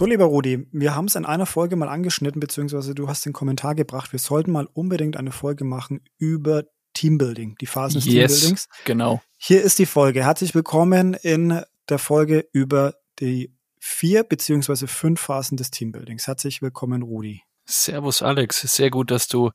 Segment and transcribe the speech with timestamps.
[0.00, 3.34] So, lieber Rudi, wir haben es in einer Folge mal angeschnitten, beziehungsweise du hast den
[3.34, 8.30] Kommentar gebracht, wir sollten mal unbedingt eine Folge machen über Teambuilding, die Phasen des yes,
[8.32, 8.68] Teambuildings.
[8.86, 9.20] Genau.
[9.36, 10.24] Hier ist die Folge.
[10.24, 11.60] Herzlich willkommen in
[11.90, 16.26] der Folge über die vier beziehungsweise fünf Phasen des Teambuildings.
[16.26, 17.42] Herzlich willkommen, Rudi.
[17.66, 18.62] Servus, Alex.
[18.62, 19.50] Sehr gut, dass du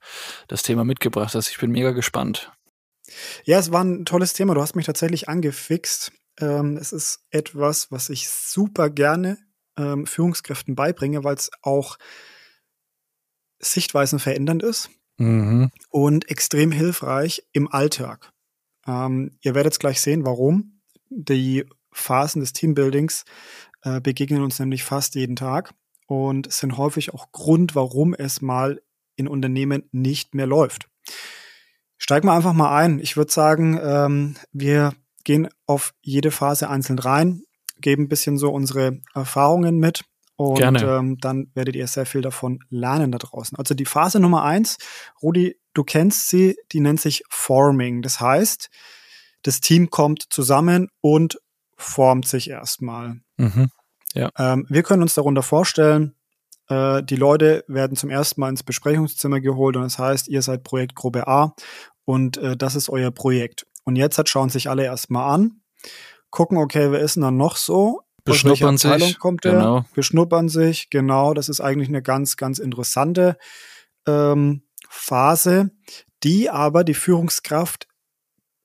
[0.48, 1.50] das Thema mitgebracht hast.
[1.50, 2.52] Ich bin mega gespannt.
[3.46, 4.54] Ja, es war ein tolles Thema.
[4.54, 6.12] Du hast mich tatsächlich angefixt.
[6.40, 9.40] Ähm, es ist etwas, was ich super gerne
[9.78, 11.98] ähm, Führungskräften beibringe, weil es auch
[13.60, 15.72] Sichtweisen verändernd ist mhm.
[15.90, 18.32] und extrem hilfreich im Alltag.
[18.88, 20.82] Ähm, ihr werdet gleich sehen, warum.
[21.10, 23.26] Die Phasen des Teambuildings
[23.84, 25.74] äh, begegnen uns nämlich fast jeden Tag
[26.08, 28.82] und sind häufig auch Grund, warum es mal
[29.16, 30.90] in Unternehmen nicht mehr läuft.
[31.98, 33.00] Steigen wir einfach mal ein.
[33.00, 37.44] Ich würde sagen, ähm, wir gehen auf jede Phase einzeln rein,
[37.82, 40.04] geben ein bisschen so unsere Erfahrungen mit
[40.38, 43.58] und ähm, dann werdet ihr sehr viel davon lernen da draußen.
[43.58, 44.78] Also die Phase Nummer eins,
[45.22, 48.02] Rudi, du kennst sie, die nennt sich Forming.
[48.02, 48.70] Das heißt,
[49.44, 51.40] das Team kommt zusammen und
[51.78, 53.22] formt sich erstmal.
[53.38, 53.70] Mhm.
[54.14, 54.30] Ja.
[54.38, 56.16] Ähm, wir können uns darunter vorstellen,
[56.68, 60.64] äh, die Leute werden zum ersten Mal ins Besprechungszimmer geholt und das heißt, ihr seid
[60.64, 61.56] Projektgruppe A
[62.04, 63.68] und äh, das ist euer Projekt.
[63.84, 65.62] Und jetzt hat, schauen sich alle erstmal an,
[66.36, 68.02] gucken, okay, wer ist denn da noch so?
[68.26, 69.18] Beschnuppern sich.
[69.20, 69.54] Kommt der?
[69.54, 69.86] Genau.
[69.96, 71.34] Beschnuppern sich, genau.
[71.34, 73.38] Das ist eigentlich eine ganz, ganz interessante
[74.06, 75.72] ähm, Phase,
[76.24, 77.88] die aber die Führungskraft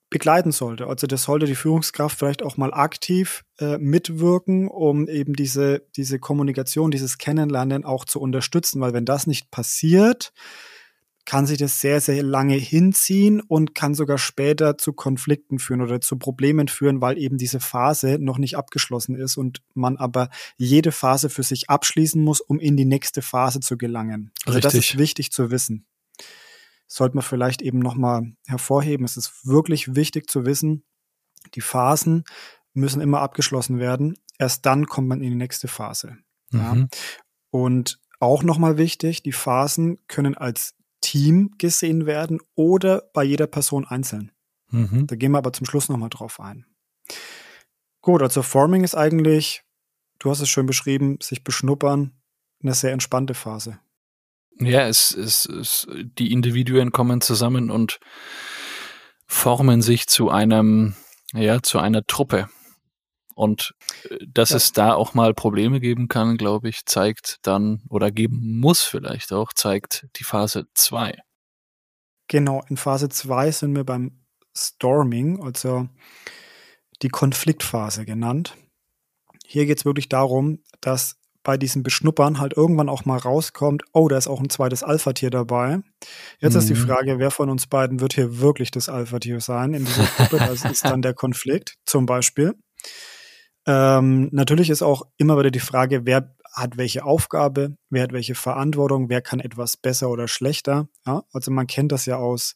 [0.09, 0.87] begleiten sollte.
[0.87, 6.19] Also das sollte die Führungskraft vielleicht auch mal aktiv äh, mitwirken, um eben diese, diese
[6.19, 8.81] Kommunikation, dieses Kennenlernen auch zu unterstützen.
[8.81, 10.33] Weil wenn das nicht passiert,
[11.25, 16.01] kann sich das sehr, sehr lange hinziehen und kann sogar später zu Konflikten führen oder
[16.01, 20.91] zu Problemen führen, weil eben diese Phase noch nicht abgeschlossen ist und man aber jede
[20.91, 24.31] Phase für sich abschließen muss, um in die nächste Phase zu gelangen.
[24.45, 24.73] Also Richtig.
[24.73, 25.85] das ist wichtig zu wissen.
[26.87, 29.05] Sollte man vielleicht eben nochmal hervorheben.
[29.05, 30.83] Es ist wirklich wichtig zu wissen,
[31.55, 32.23] die Phasen
[32.73, 34.17] müssen immer abgeschlossen werden.
[34.37, 36.17] Erst dann kommt man in die nächste Phase.
[36.51, 36.59] Mhm.
[36.59, 36.87] Ja.
[37.49, 40.75] Und auch nochmal wichtig, die Phasen können als
[41.11, 44.31] Team gesehen werden oder bei jeder Person einzeln.
[44.69, 45.07] Mhm.
[45.07, 46.65] Da gehen wir aber zum Schluss nochmal drauf ein.
[47.99, 49.63] Gut, also Forming ist eigentlich,
[50.19, 52.13] du hast es schön beschrieben, sich beschnuppern,
[52.63, 53.77] eine sehr entspannte Phase.
[54.57, 57.99] Ja, es, es, es, die Individuen kommen zusammen und
[59.27, 60.95] formen sich zu einem,
[61.33, 62.47] ja, zu einer Truppe.
[63.35, 63.73] Und
[64.09, 64.57] äh, dass ja.
[64.57, 69.33] es da auch mal Probleme geben kann, glaube ich, zeigt dann oder geben muss vielleicht
[69.33, 71.17] auch, zeigt die Phase 2.
[72.27, 74.23] Genau, in Phase 2 sind wir beim
[74.55, 75.87] Storming, also
[77.01, 78.55] die Konfliktphase genannt.
[79.45, 84.07] Hier geht es wirklich darum, dass bei diesem Beschnuppern halt irgendwann auch mal rauskommt, oh,
[84.07, 85.79] da ist auch ein zweites Alpha-Tier dabei.
[86.39, 86.59] Jetzt mhm.
[86.59, 86.87] ist die mhm.
[86.87, 90.37] Frage, wer von uns beiden wird hier wirklich das Alpha-Tier sein in dieser Gruppe?
[90.37, 92.53] Das ist dann der Konflikt zum Beispiel.
[93.67, 98.35] Ähm, natürlich ist auch immer wieder die Frage, wer hat welche Aufgabe, wer hat welche
[98.35, 100.89] Verantwortung, wer kann etwas besser oder schlechter.
[101.05, 101.23] Ja?
[101.31, 102.55] Also man kennt das ja aus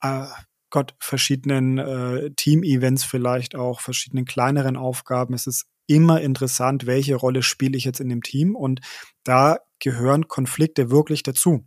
[0.00, 0.24] äh,
[0.70, 5.34] Gott, verschiedenen äh, Team-Events vielleicht auch, verschiedenen kleineren Aufgaben.
[5.34, 8.80] Es ist immer interessant, welche Rolle spiele ich jetzt in dem Team und
[9.24, 11.64] da gehören Konflikte wirklich dazu.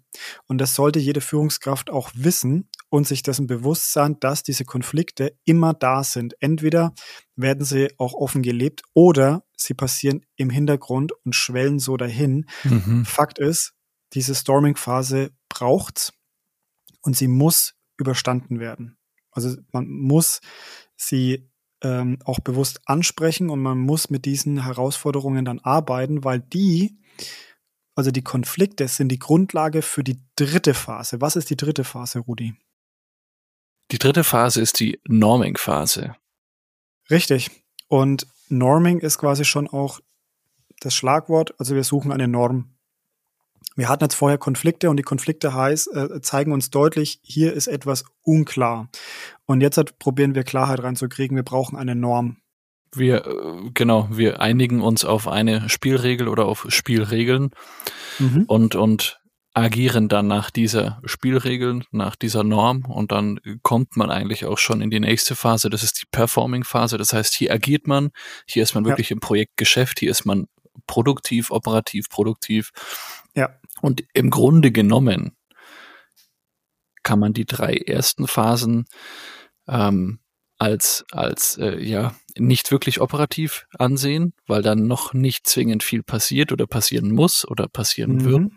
[0.47, 5.37] Und das sollte jede Führungskraft auch wissen und sich dessen bewusst sein, dass diese Konflikte
[5.45, 6.35] immer da sind.
[6.39, 6.93] Entweder
[7.35, 12.45] werden sie auch offen gelebt oder sie passieren im Hintergrund und schwellen so dahin.
[12.63, 13.05] Mhm.
[13.05, 13.73] Fakt ist,
[14.13, 16.13] diese Storming-Phase braucht's
[17.01, 18.97] und sie muss überstanden werden.
[19.31, 20.41] Also man muss
[20.97, 21.49] sie
[21.81, 26.97] ähm, auch bewusst ansprechen und man muss mit diesen Herausforderungen dann arbeiten, weil die,
[27.95, 31.21] also die Konflikte sind die Grundlage für die dritte Phase.
[31.21, 32.55] Was ist die dritte Phase, Rudi?
[33.91, 36.15] Die dritte Phase ist die Norming-Phase.
[37.09, 37.51] Richtig.
[37.87, 39.99] Und Norming ist quasi schon auch
[40.79, 41.53] das Schlagwort.
[41.57, 42.75] Also wir suchen eine Norm.
[43.75, 47.67] Wir hatten jetzt vorher Konflikte und die Konflikte heißt, äh, zeigen uns deutlich, hier ist
[47.67, 48.89] etwas unklar.
[49.45, 51.35] Und jetzt halt probieren wir Klarheit reinzukriegen.
[51.35, 52.40] Wir brauchen eine Norm.
[52.93, 57.51] Wir, äh, genau, wir einigen uns auf eine Spielregel oder auf Spielregeln
[58.19, 58.43] mhm.
[58.47, 59.21] und, und
[59.53, 64.81] agieren dann nach dieser Spielregeln, nach dieser Norm und dann kommt man eigentlich auch schon
[64.81, 65.69] in die nächste Phase.
[65.69, 66.97] Das ist die Performing-Phase.
[66.97, 68.11] Das heißt, hier agiert man,
[68.45, 69.15] hier ist man wirklich ja.
[69.15, 70.47] im Projektgeschäft, hier ist man
[70.87, 72.71] produktiv, operativ, produktiv.
[73.35, 73.49] Ja.
[73.81, 75.35] Und im Grunde genommen
[77.03, 78.85] kann man die drei ersten Phasen
[79.67, 80.20] ähm,
[80.61, 86.51] als, als äh, ja nicht wirklich operativ ansehen, weil dann noch nicht zwingend viel passiert
[86.51, 88.25] oder passieren muss oder passieren mhm.
[88.25, 88.51] wird.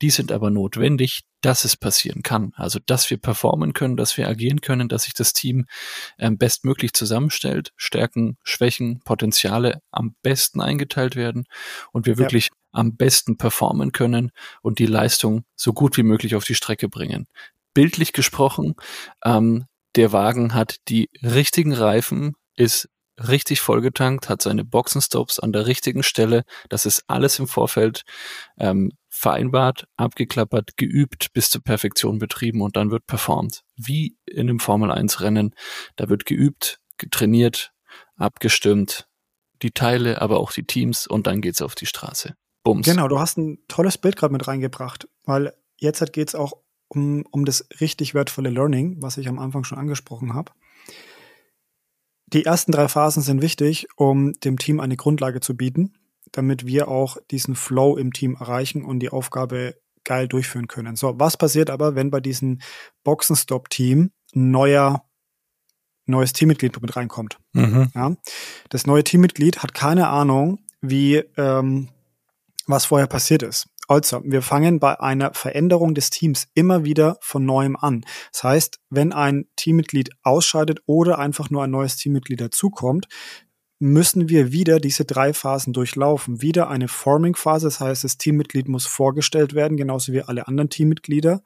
[0.00, 2.52] Die sind aber notwendig, dass es passieren kann.
[2.56, 5.66] Also, dass wir performen können, dass wir agieren können, dass sich das Team
[6.18, 11.44] ähm, bestmöglich zusammenstellt, Stärken, Schwächen, Potenziale am besten eingeteilt werden
[11.92, 12.18] und wir ja.
[12.18, 14.30] wirklich am besten performen können
[14.62, 17.26] und die Leistung so gut wie möglich auf die Strecke bringen.
[17.74, 18.74] Bildlich gesprochen,
[19.22, 19.66] ähm,
[19.96, 22.88] der Wagen hat die richtigen Reifen, ist
[23.18, 26.44] richtig vollgetankt, hat seine Boxenstops an der richtigen Stelle.
[26.68, 28.02] Das ist alles im Vorfeld
[28.58, 33.62] ähm, vereinbart, abgeklappert, geübt, bis zur Perfektion betrieben und dann wird performt.
[33.76, 35.54] Wie in einem Formel 1 Rennen.
[35.96, 37.72] Da wird geübt, getrainiert,
[38.16, 39.06] abgestimmt,
[39.62, 42.34] die Teile, aber auch die Teams und dann geht's auf die Straße.
[42.62, 42.86] Bums.
[42.86, 46.52] Genau, du hast ein tolles Bild gerade mit reingebracht, weil jetzt geht's auch
[46.88, 50.52] um, um das richtig wertvolle Learning, was ich am Anfang schon angesprochen habe.
[52.28, 55.94] Die ersten drei Phasen sind wichtig, um dem Team eine Grundlage zu bieten,
[56.32, 60.96] damit wir auch diesen Flow im Team erreichen und die Aufgabe geil durchführen können.
[60.96, 62.60] So, was passiert aber, wenn bei diesem
[63.04, 65.04] Boxenstop-Team ein neuer
[66.06, 67.38] neues Teammitglied mit reinkommt?
[67.52, 67.90] Mhm.
[67.94, 68.14] Ja,
[68.70, 71.88] das neue Teammitglied hat keine Ahnung, wie ähm,
[72.66, 73.68] was vorher passiert ist.
[73.88, 78.04] Also, wir fangen bei einer Veränderung des Teams immer wieder von neuem an.
[78.32, 83.06] Das heißt, wenn ein Teammitglied ausscheidet oder einfach nur ein neues Teammitglied dazukommt,
[83.78, 86.40] müssen wir wieder diese drei Phasen durchlaufen.
[86.40, 91.42] Wieder eine Forming-Phase, das heißt, das Teammitglied muss vorgestellt werden, genauso wie alle anderen Teammitglieder.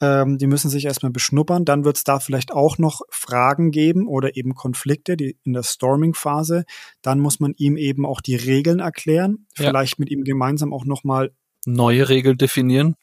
[0.00, 1.64] Ähm, die müssen sich erstmal beschnuppern.
[1.64, 5.62] Dann wird es da vielleicht auch noch Fragen geben oder eben Konflikte die in der
[5.62, 6.64] Storming-Phase.
[7.02, 9.68] Dann muss man ihm eben auch die Regeln erklären, ja.
[9.68, 11.32] vielleicht mit ihm gemeinsam auch nochmal
[11.66, 12.96] Neue Regeln definieren?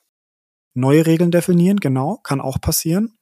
[0.74, 3.18] Neue Regeln definieren, genau, kann auch passieren.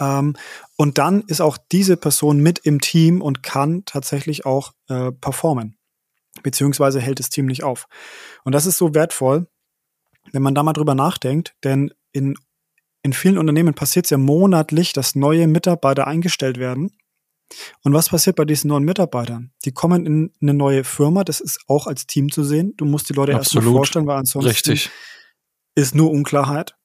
[0.00, 0.36] Ähm,
[0.76, 5.78] und dann ist auch diese Person mit im Team und kann tatsächlich auch äh, performen.
[6.42, 7.86] Beziehungsweise hält das Team nicht auf.
[8.44, 9.46] Und das ist so wertvoll,
[10.32, 12.36] wenn man da mal drüber nachdenkt, denn in,
[13.02, 16.97] in vielen Unternehmen passiert es ja monatlich, dass neue Mitarbeiter eingestellt werden
[17.82, 19.52] und was passiert bei diesen neuen Mitarbeitern?
[19.64, 22.74] Die kommen in eine neue Firma, das ist auch als Team zu sehen.
[22.76, 24.90] Du musst die Leute erstmal vorstellen, weil ansonsten Richtig.
[25.74, 26.76] ist nur Unklarheit.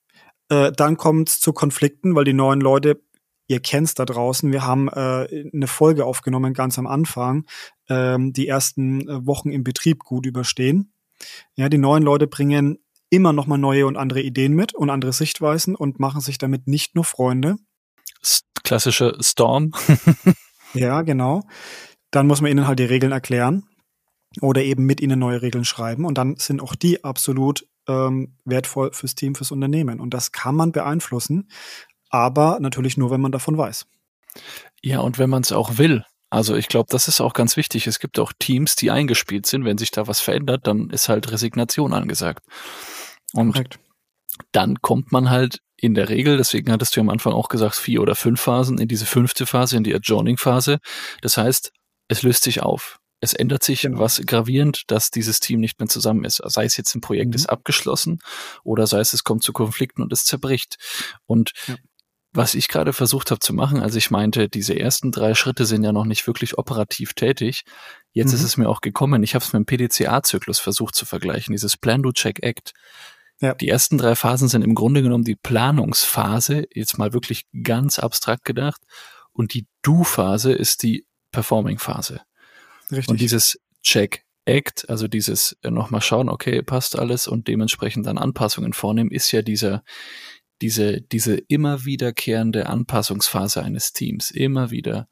[0.49, 3.01] Äh, dann kommt es zu Konflikten, weil die neuen Leute,
[3.47, 7.45] ihr kennt's da draußen, wir haben äh, eine Folge aufgenommen ganz am Anfang,
[7.89, 10.93] ähm, die ersten äh, Wochen im Betrieb gut überstehen.
[11.55, 15.13] Ja, die neuen Leute bringen immer noch mal neue und andere Ideen mit und andere
[15.13, 17.57] Sichtweisen und machen sich damit nicht nur Freunde.
[18.63, 19.73] Klassische Storm.
[20.73, 21.43] Ja, genau.
[22.11, 23.63] Dann muss man ihnen halt die Regeln erklären
[24.41, 26.05] oder eben mit ihnen neue Regeln schreiben.
[26.05, 29.99] Und dann sind auch die absolut ähm, wertvoll fürs Team, fürs Unternehmen.
[29.99, 31.49] Und das kann man beeinflussen,
[32.09, 33.85] aber natürlich nur, wenn man davon weiß.
[34.81, 36.05] Ja, und wenn man es auch will.
[36.29, 37.85] Also ich glaube, das ist auch ganz wichtig.
[37.85, 39.65] Es gibt auch Teams, die eingespielt sind.
[39.65, 42.43] Wenn sich da was verändert, dann ist halt Resignation angesagt.
[43.33, 43.79] Und Correct.
[44.51, 48.01] dann kommt man halt in der Regel, deswegen hattest du am Anfang auch gesagt, vier
[48.01, 50.79] oder fünf Phasen, in diese fünfte Phase, in die Adjoining-Phase.
[51.21, 51.73] Das heißt,
[52.07, 52.99] es löst sich auf.
[53.19, 53.99] Es ändert sich genau.
[53.99, 56.41] was gravierend, dass dieses Team nicht mehr zusammen ist.
[56.45, 57.35] Sei es jetzt ein Projekt mhm.
[57.35, 58.19] ist abgeschlossen
[58.63, 60.77] oder sei es, es kommt zu Konflikten und es zerbricht.
[61.25, 61.75] Und ja.
[62.31, 65.83] was ich gerade versucht habe zu machen, also ich meinte, diese ersten drei Schritte sind
[65.83, 67.63] ja noch nicht wirklich operativ tätig.
[68.13, 68.35] Jetzt mhm.
[68.35, 69.21] ist es mir auch gekommen.
[69.21, 72.71] Ich habe es mit dem PDCA-Zyklus versucht zu vergleichen, dieses Plan, Do, Check, Act.
[73.43, 73.53] Ja.
[73.55, 78.45] Die ersten drei Phasen sind im Grunde genommen die Planungsphase, jetzt mal wirklich ganz abstrakt
[78.45, 78.81] gedacht.
[79.33, 82.21] Und die Do-Phase ist die Performing-Phase.
[82.89, 83.09] Richtig.
[83.09, 88.17] Und dieses Check Act, also dieses äh, nochmal schauen, okay, passt alles und dementsprechend dann
[88.17, 89.83] Anpassungen vornehmen, ist ja dieser,
[90.61, 94.31] diese, diese immer wiederkehrende Anpassungsphase eines Teams.
[94.31, 95.09] Immer wieder.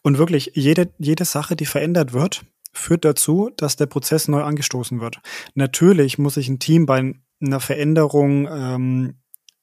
[0.00, 5.00] Und wirklich, jede, jede Sache, die verändert wird, führt dazu, dass der Prozess neu angestoßen
[5.00, 5.20] wird.
[5.54, 9.14] Natürlich muss sich ein Team bei einer Veränderung ähm,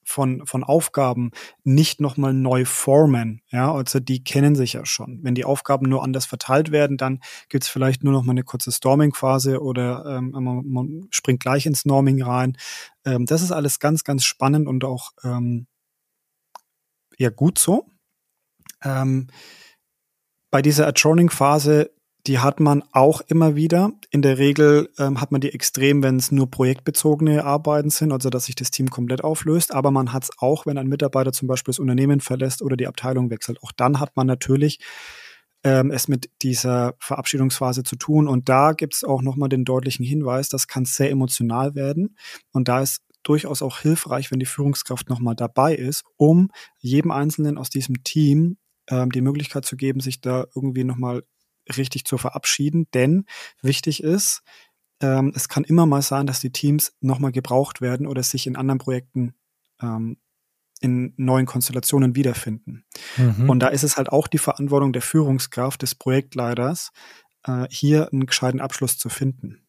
[0.04, 1.30] von, von Aufgaben
[1.64, 3.40] nicht nochmal neu formen.
[3.50, 5.20] Ja, also die kennen sich ja schon.
[5.22, 8.44] Wenn die Aufgaben nur anders verteilt werden, dann gibt es vielleicht nur noch mal eine
[8.44, 12.56] kurze Storming-Phase oder ähm, man, man springt gleich ins Norming rein.
[13.04, 15.66] Ähm, das ist alles ganz, ganz spannend und auch ähm,
[17.16, 17.86] ja gut so.
[18.82, 19.28] Ähm,
[20.50, 21.90] bei dieser Adjourning-Phase
[22.26, 23.92] die hat man auch immer wieder.
[24.10, 28.30] In der Regel ähm, hat man die extrem, wenn es nur projektbezogene Arbeiten sind, also
[28.30, 29.74] dass sich das Team komplett auflöst.
[29.74, 32.86] Aber man hat es auch, wenn ein Mitarbeiter zum Beispiel das Unternehmen verlässt oder die
[32.86, 33.62] Abteilung wechselt.
[33.62, 34.78] Auch dann hat man natürlich
[35.64, 38.28] ähm, es mit dieser Verabschiedungsphase zu tun.
[38.28, 42.16] Und da gibt es auch nochmal den deutlichen Hinweis, das kann sehr emotional werden.
[42.52, 47.58] Und da ist durchaus auch hilfreich, wenn die Führungskraft nochmal dabei ist, um jedem Einzelnen
[47.58, 51.22] aus diesem Team ähm, die Möglichkeit zu geben, sich da irgendwie nochmal
[51.76, 52.88] richtig zu verabschieden.
[52.94, 53.26] Denn
[53.60, 54.42] wichtig ist,
[55.00, 58.56] ähm, es kann immer mal sein, dass die Teams nochmal gebraucht werden oder sich in
[58.56, 59.34] anderen Projekten
[59.80, 60.18] ähm,
[60.80, 62.84] in neuen Konstellationen wiederfinden.
[63.16, 63.48] Mhm.
[63.48, 66.90] Und da ist es halt auch die Verantwortung der Führungskraft des Projektleiters,
[67.44, 69.61] äh, hier einen gescheiten Abschluss zu finden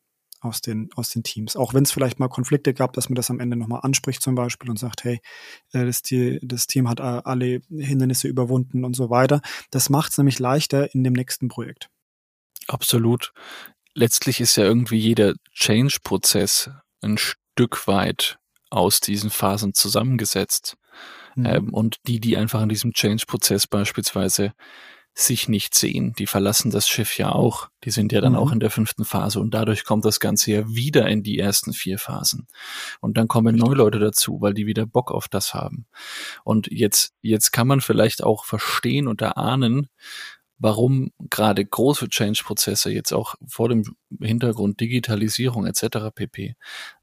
[0.44, 1.56] aus den, aus den Teams.
[1.56, 4.36] Auch wenn es vielleicht mal Konflikte gab, dass man das am Ende nochmal anspricht zum
[4.36, 5.22] Beispiel und sagt, hey,
[5.72, 9.42] äh, das, die, das Team hat alle Hindernisse überwunden und so weiter.
[9.72, 11.90] Das macht es nämlich leichter in dem nächsten Projekt.
[12.68, 13.34] Absolut.
[13.94, 16.72] Letztlich ist ja irgendwie jeder Change-Prozess
[17.02, 18.38] ein Stück weit
[18.70, 20.78] aus diesen Phasen zusammengesetzt.
[21.36, 21.46] Mhm.
[21.46, 24.54] Ähm, und die, die einfach in diesem Change-Prozess beispielsweise
[25.16, 26.14] sich nicht sehen.
[26.18, 27.70] Die verlassen das Schiff ja auch.
[27.84, 28.40] Die sind ja dann mhm.
[28.40, 31.74] auch in der fünften Phase und dadurch kommt das Ganze ja wieder in die ersten
[31.74, 32.48] vier Phasen.
[33.00, 35.86] Und dann kommen neue Leute dazu, weil die wieder Bock auf das haben.
[36.44, 39.88] Und jetzt, jetzt kann man vielleicht auch verstehen und erahnen,
[40.58, 46.10] warum gerade große Change-Prozesse jetzt auch vor dem Hintergrund Digitalisierung etc.
[46.16, 46.56] pp.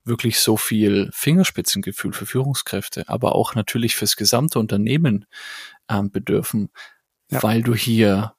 [0.02, 5.26] wirklich so viel Fingerspitzengefühl für Führungskräfte, aber auch natürlich fürs gesamte Unternehmen
[5.88, 6.70] ähm, bedürfen,
[7.30, 7.42] ja.
[7.42, 8.34] weil du hier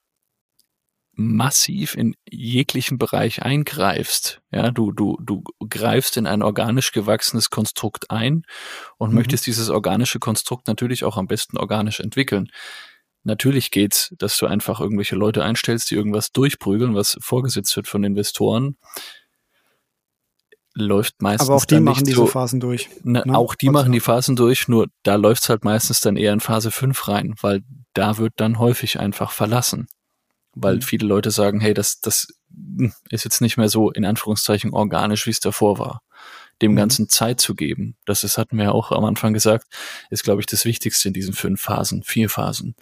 [1.14, 4.42] massiv in jeglichen Bereich eingreifst.
[4.52, 8.44] Ja, du, du, du greifst in ein organisch gewachsenes Konstrukt ein
[8.98, 9.16] und mhm.
[9.16, 12.50] möchtest dieses organische Konstrukt natürlich auch am besten organisch entwickeln.
[13.24, 18.04] Natürlich geht's, dass du einfach irgendwelche Leute einstellst, die irgendwas durchprügeln, was vorgesetzt wird von
[18.04, 18.78] Investoren.
[20.74, 21.50] Läuft meistens.
[21.50, 22.90] Aber auch die machen diese so, Phasen durch.
[23.04, 23.38] Na, ne?
[23.38, 23.74] Auch die Trotzdem.
[23.74, 27.36] machen die Phasen durch, nur da läuft's halt meistens dann eher in Phase 5 rein,
[27.42, 27.62] weil
[27.94, 29.88] da wird dann häufig einfach verlassen.
[30.54, 30.82] Weil mhm.
[30.82, 32.28] viele Leute sagen, hey, das, das
[33.10, 36.02] ist jetzt nicht mehr so in Anführungszeichen organisch, wie es davor war.
[36.62, 36.78] Dem mhm.
[36.78, 37.98] Ganzen Zeit zu geben.
[38.06, 39.68] Das ist, hatten wir ja auch am Anfang gesagt,
[40.10, 42.76] ist, glaube ich, das Wichtigste in diesen fünf Phasen, vier Phasen.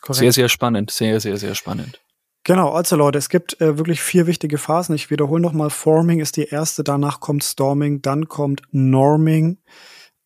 [0.00, 0.20] Korrekt.
[0.20, 2.00] Sehr, sehr spannend, sehr, sehr, sehr spannend.
[2.46, 4.94] Genau, also Leute, es gibt äh, wirklich vier wichtige Phasen.
[4.94, 9.58] Ich wiederhole nochmal, Forming ist die erste, danach kommt Storming, dann kommt Norming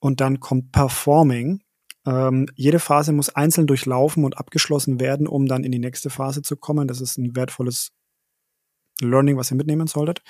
[0.00, 1.62] und dann kommt Performing.
[2.06, 6.42] Ähm, jede Phase muss einzeln durchlaufen und abgeschlossen werden, um dann in die nächste Phase
[6.42, 6.88] zu kommen.
[6.88, 7.92] Das ist ein wertvolles
[9.00, 10.20] Learning, was ihr mitnehmen solltet.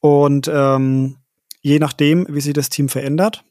[0.00, 1.18] Und ähm,
[1.60, 3.44] je nachdem, wie sich das Team verändert,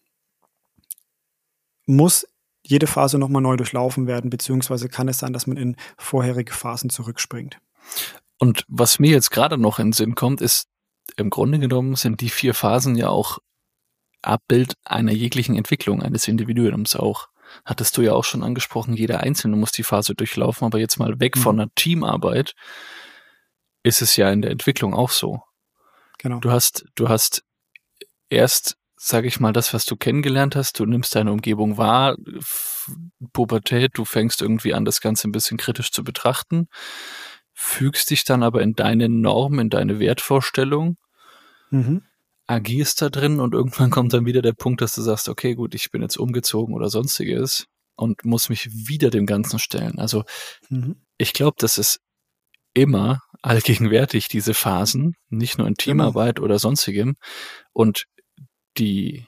[1.86, 2.28] muss
[2.66, 6.90] jede Phase nochmal neu durchlaufen werden, beziehungsweise kann es sein, dass man in vorherige Phasen
[6.90, 7.60] zurückspringt.
[8.40, 10.68] Und was mir jetzt gerade noch in den Sinn kommt, ist,
[11.18, 13.40] im Grunde genommen sind die vier Phasen ja auch
[14.22, 17.28] Abbild einer jeglichen Entwicklung eines Individuums auch.
[17.66, 21.20] Hattest du ja auch schon angesprochen, jeder Einzelne muss die Phase durchlaufen, aber jetzt mal
[21.20, 21.42] weg mhm.
[21.42, 22.56] von einer Teamarbeit
[23.84, 25.44] ist es ja in der Entwicklung auch so.
[26.20, 26.40] Genau.
[26.40, 27.44] Du hast, du hast
[28.30, 32.16] erst sage ich mal, das, was du kennengelernt hast, du nimmst deine Umgebung wahr,
[33.34, 36.68] Pubertät, du fängst irgendwie an, das Ganze ein bisschen kritisch zu betrachten,
[37.52, 40.96] fügst dich dann aber in deine Norm, in deine Wertvorstellung,
[41.70, 42.04] mhm.
[42.48, 45.76] agierst da drin und irgendwann kommt dann wieder der Punkt, dass du sagst, okay, gut,
[45.76, 50.00] ich bin jetzt umgezogen oder sonstiges und muss mich wieder dem Ganzen stellen.
[50.00, 50.24] Also
[50.70, 50.96] mhm.
[51.18, 52.00] ich glaube, dass es
[52.74, 57.16] immer allgegenwärtig diese Phasen, nicht nur in Teamarbeit oder sonstigem.
[57.74, 58.06] Und
[58.78, 59.28] die,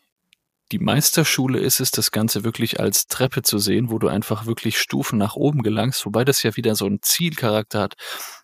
[0.72, 4.78] die Meisterschule ist es, das Ganze wirklich als Treppe zu sehen, wo du einfach wirklich
[4.78, 7.94] Stufen nach oben gelangst, wobei das ja wieder so ein Zielcharakter hat.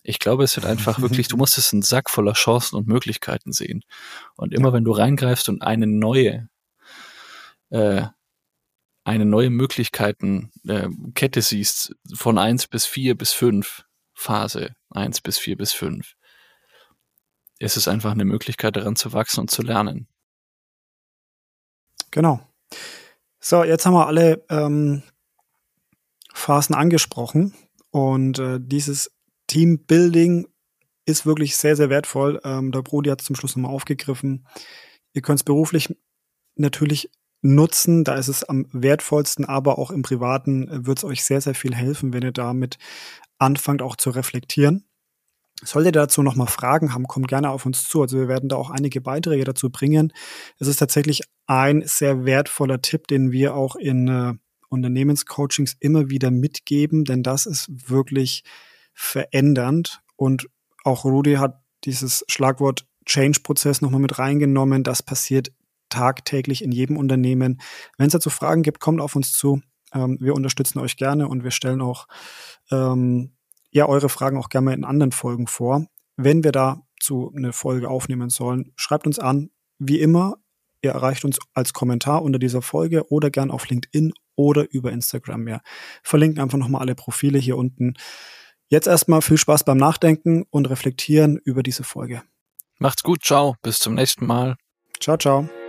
[0.03, 3.51] Ich glaube, es wird einfach wirklich, du musst es einen Sack voller Chancen und Möglichkeiten
[3.51, 3.84] sehen.
[4.36, 6.48] Und immer wenn du reingreifst und eine neue,
[7.70, 8.03] äh,
[9.03, 15.39] eine neue Möglichkeiten äh, Kette siehst, von eins bis vier bis fünf Phase eins bis
[15.39, 16.15] vier bis fünf
[17.62, 20.08] ist es einfach eine Möglichkeit, daran zu wachsen und zu lernen.
[22.12, 22.39] Genau.
[23.39, 25.03] So, jetzt haben wir alle ähm,
[26.34, 27.53] Phasen angesprochen
[27.89, 29.12] und äh, dieses
[29.48, 30.48] Teambuilding
[31.06, 32.39] ist wirklich sehr, sehr wertvoll.
[32.44, 34.46] Ähm, der Brody hat es zum Schluss nochmal aufgegriffen.
[35.13, 35.96] Ihr könnt es beruflich
[36.56, 37.10] natürlich
[37.41, 41.41] nutzen, da ist es am wertvollsten, aber auch im Privaten äh, wird es euch sehr,
[41.41, 42.77] sehr viel helfen, wenn ihr damit
[43.39, 44.86] anfangt auch zu reflektieren.
[45.63, 48.01] Solltet ihr dazu nochmal Fragen haben, kommt gerne auf uns zu.
[48.01, 50.13] Also wir werden da auch einige Beiträge dazu bringen.
[50.60, 54.34] Es ist tatsächlich ein sehr wertvoller Tipp, den wir auch in äh,
[54.70, 58.46] Unternehmenscoachings immer wieder mitgeben, denn das ist wirklich
[58.93, 60.01] verändernd.
[60.15, 60.48] Und
[60.86, 64.84] auch Rudi hat dieses Schlagwort Change-Prozess nochmal mit reingenommen.
[64.84, 65.51] Das passiert
[65.89, 67.60] tagtäglich in jedem Unternehmen.
[67.98, 69.62] Wenn es dazu Fragen gibt, kommt auf uns zu.
[69.93, 72.08] Ähm, wir unterstützen euch gerne und wir stellen auch
[72.72, 73.36] ähm,
[73.72, 75.86] ja eure Fragen auch gerne in anderen Folgen vor.
[76.15, 79.50] Wenn wir dazu eine Folge aufnehmen sollen, schreibt uns an.
[79.79, 80.40] Wie immer,
[80.82, 85.46] ihr erreicht uns als Kommentar unter dieser Folge oder gern auf LinkedIn oder über Instagram.
[85.46, 85.62] Wir
[86.04, 87.94] verlinken einfach nochmal alle Profile hier unten.
[88.68, 92.24] Jetzt erstmal viel Spaß beim Nachdenken und Reflektieren über diese Folge.
[92.80, 94.56] Macht's gut, ciao, bis zum nächsten Mal.
[95.00, 95.61] Ciao, ciao.